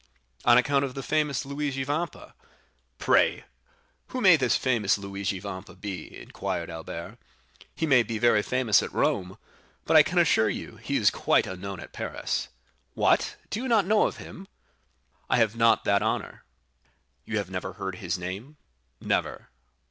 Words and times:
"On 0.45 0.57
account 0.57 0.83
of 0.83 0.95
the 0.95 1.03
famous 1.03 1.45
Luigi 1.45 1.83
Vampa." 1.83 2.33
"Pray, 2.97 3.45
who 4.07 4.19
may 4.19 4.35
this 4.35 4.57
famous 4.57 4.97
Luigi 4.97 5.37
Vampa 5.37 5.75
be?" 5.75 6.17
inquired 6.19 6.71
Albert; 6.71 7.19
"he 7.75 7.85
may 7.85 8.01
be 8.01 8.17
very 8.17 8.41
famous 8.41 8.81
at 8.81 8.91
Rome, 8.91 9.37
but 9.85 9.95
I 9.95 10.01
can 10.01 10.17
assure 10.17 10.49
you 10.49 10.77
he 10.77 10.97
is 10.97 11.11
quite 11.11 11.45
unknown 11.45 11.79
at 11.79 11.93
Paris." 11.93 12.47
"What! 12.95 13.35
do 13.51 13.61
you 13.61 13.67
not 13.67 13.85
know 13.85 14.09
him?" 14.09 14.47
"I 15.29 15.37
have 15.37 15.55
not 15.55 15.83
that 15.83 16.01
honor." 16.01 16.45
"You 17.23 17.37
have 17.37 17.51
never 17.51 17.73
heard 17.73 17.97
his 17.97 18.17
name?" 18.17 18.57
"Never." 18.99 19.51